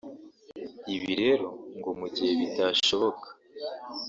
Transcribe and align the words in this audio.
Ibi 0.95 1.11
rero 1.21 1.47
ngo 1.77 1.89
mu 1.99 2.07
gihe 2.15 2.31
bitashoboka 2.41 3.27